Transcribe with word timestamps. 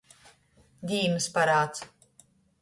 Dīnys 0.91 1.29
parāds. 1.37 1.85